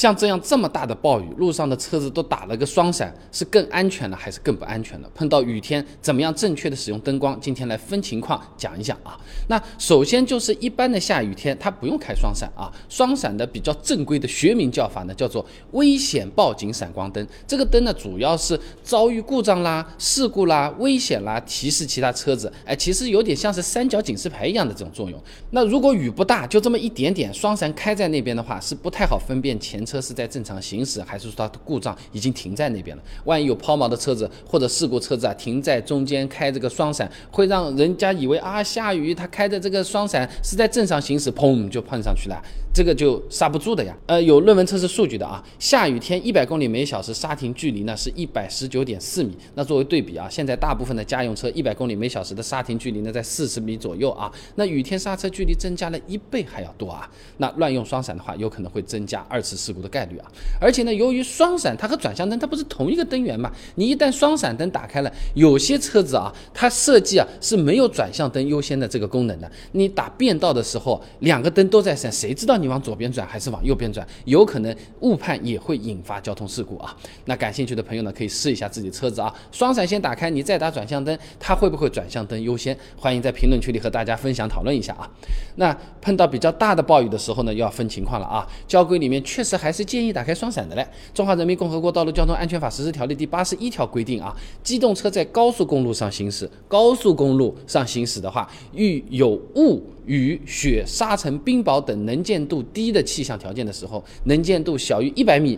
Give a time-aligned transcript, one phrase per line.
[0.00, 5.10] 像这样这么大的暴雨，路上的车子都打了个双闪，是更安全了还是更不安全了？
[5.14, 7.38] 碰到雨天，怎么样正确的使用灯光？
[7.38, 9.20] 今天来分情况讲一讲啊。
[9.48, 12.72] 那首先就是一般的下雨天，它不用开双闪啊。
[12.88, 17.26] 双闪的比较正规的学名叫法呢，叫做危险报警闪光灯。
[17.46, 22.50] 这个灯呢，主要是遭遇故障啦、事故啦、危险啦，提示其他车子。
[22.64, 25.22] 哎，其实有点像是三角警示牌一样的这种作用。
[25.50, 29.84] 那如果雨不大，就这么一点点，双闪开在那边的话，是不太好分辨前。
[29.90, 33.02] 车是在正常行驶，还是说它的故障已经停在那边了？
[33.24, 42.40] 万一有抛锚的车子或者事故车子啊，停在中间开这个双闪，会让人家以为啊下雨，他开的这个双闪是在正常行驶，砰就碰上去了，
[42.72, 43.96] 这个就刹不住的呀。
[44.06, 49.36] 呃，有论文测试数据的啊，下雨天一百公里每小时刹停距离呢是一百十九点四米。
[49.56, 57.10] 那作为对比啊，现在大部分的家用车一百公里每小时的刹停距离呢在四十米左右啊，那雨天刹车距离增加了一倍还要多啊。
[57.38, 59.79] 那乱用双闪的话，有可能会增加二次事故。
[59.80, 60.30] 的概率啊，
[60.60, 69.50] 而且呢，由于双闪它和转向灯它不是同一个灯源嘛，你一旦双闪灯打开了，有些车子啊，它设计啊是没有转向灯优先的这个功能的。
[69.72, 74.06] 你打变道的时候，两个灯都在闪，谁知道你往左边转还是往右边转？
[74.26, 76.94] 有可能误判也会引发交通事故啊。
[77.24, 82.76] 那感兴趣的朋友呢，可以试一下自己车子啊，双闪先打开，你再打转向灯，它会不会转向灯优先？
[82.96, 85.08] 欢迎在评论区里和大家分享讨论一下啊。
[85.56, 88.46] 那碰到比较大的暴雨的时候呢，要分情况了啊。
[88.68, 89.69] 交规里面确实还。
[89.70, 90.84] 还是建议打开双闪的嘞。
[91.14, 105.56] 中华人民共和国道路交通安全法实施条例第八十一条规定啊，机动车在高速公路上行驶，高速公路上行驶的话，遇有雾、雨、雪、沙尘、冰雹等能见度低的气象条件的时候，能见度小于一百米，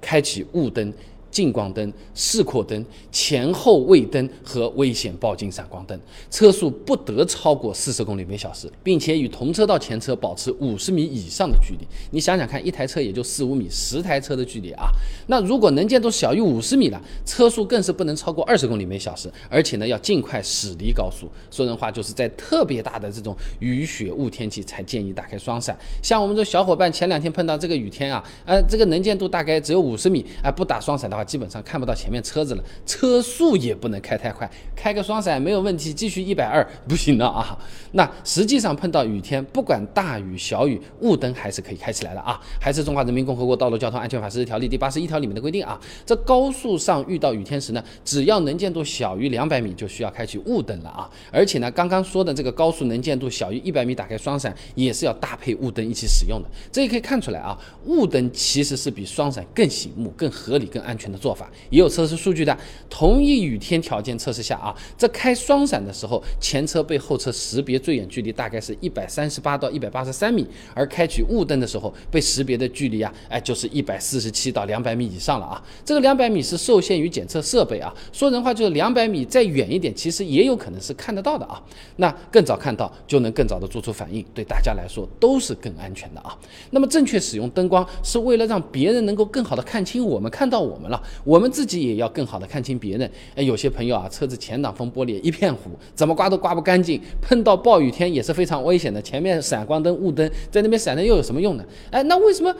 [0.00, 0.92] 开启雾灯。
[1.34, 5.98] 近光灯、示廓灯、前后位灯和危险报警闪光灯，
[6.30, 11.84] 车速不得超过四十公里每小时，并且与同车道前车保持五十米以上的距离。
[12.12, 14.86] 你想想看，一台车也就四五米，十台车的距离啊。
[15.26, 21.28] 那如果能见度小于五十米了，车速更是不能超过二十公里每小时，而且呢要尽快驶离高速。
[21.50, 25.76] 说人话，就是在特别大的这种雨雪雾天气才建议打开双闪。
[26.00, 31.23] 像我们这小伙伴前两天碰到这个雨天啊，呃，这个能见度大概只有五十米，哎，不打双闪的话。
[31.24, 37.58] 基本上看不到前面车子了，车速也不能开太快，开个双闪没有问题，继续一百二不行了啊。
[37.92, 42.40] 那实际上碰到雨天，不管大雨小雨，雾灯还是可以开起来的啊。
[42.60, 51.08] 还是中华人民共和国道路交通安全法实施条例第八十一条里面的规定啊，这高速上遇到雨天时呢，只要能见度小于两百米，就需要开启雾灯了啊。
[51.30, 56.48] 而且呢，刚刚说的这个高速能见度小于一百米打开双闪，也是要搭配雾灯一起使用的。
[56.72, 61.04] 这也可以看出来啊，雾灯其实是比双闪更醒目、更合理、更安全。
[61.14, 62.56] 的做法也有测试数据的，
[62.90, 70.44] 同一雨天条件测试下啊，这开双闪的时候，前车被后车识别最远距离大概是一百三十八到一百八十三米，
[70.74, 75.62] 而开启雾灯的时候被识别的距离啊，哎就是一百四十七到两百米以上了啊。
[75.84, 81.62] 这个两百米是受限于检测设备啊，说人话就是两百米再远一点，其实也有可能是看得到的啊。
[81.96, 86.36] 那更早看到就能更早的做出反应，对大家来说都是更安全的啊。
[86.70, 91.02] 那么正确使用灯光是为了让别人能够更好的看清我们，看到我们了。
[91.24, 93.10] 我们自己也要更好的看清别人。
[93.34, 99.00] 哎，有些朋友啊，车子前挡风玻璃一片糊，怎么刮都刮不干净，碰到暴雨天也是非常危险的。
[99.00, 101.64] 前面闪光灯、雾灯在那边闪着又有什么用呢？
[101.90, 102.54] 哎，那为什么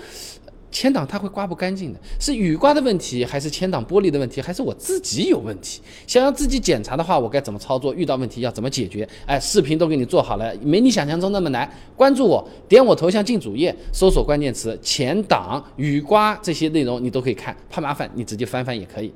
[0.75, 2.01] 前挡它会刮不干净的？
[2.19, 5.81] 是雨刮的问题，还是前挡玻璃的问题，还是我自己有问题？
[6.05, 7.95] 想要自己检查的话，我该怎么操作？
[7.95, 9.09] 遇到问题要怎么解决？
[9.25, 11.71] 哎，视频都给你做好了，没你想象中那么难。
[11.95, 17.57] 关注我，点我头像进主页，搜索关键词前挡、雨刮这些内容，你都可以看。
[17.71, 19.15] 怕麻烦，你直接翻翻也可以。